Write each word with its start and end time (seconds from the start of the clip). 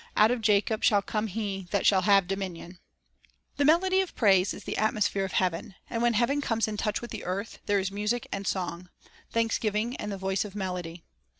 Out 0.17 0.31
of 0.31 0.41
Jacob 0.41 0.83
shall 0.83 1.03
come 1.03 1.27
He 1.27 1.67
that 1.69 1.85
shall 1.85 2.01
have 2.01 2.27
dominion.": 2.27 2.79
"The 2.79 2.79
Vision 2.79 2.81
of 2.81 2.87
the 2.87 3.33
Almighty" 3.35 3.55
The 3.57 3.65
melody 3.65 4.01
of 4.01 4.15
praise 4.15 4.53
is 4.55 4.63
the 4.63 4.77
atmosphere 4.77 5.25
of 5.25 5.33
heaven; 5.33 5.75
and 5.91 6.01
when 6.01 6.13
heaven 6.15 6.41
comes 6.41 6.67
in 6.67 6.75
touch 6.77 7.03
with 7.03 7.11
the 7.11 7.23
earth, 7.23 7.59
there 7.67 7.77
is 7.77 7.91
music 7.91 8.25
and 8.31 8.47
song,— 8.47 8.89
"thanksgiving, 9.31 9.95
and 9.97 10.11
the 10.11 10.17
voice 10.17 10.43
of 10.43 10.55
melody." 10.55 11.03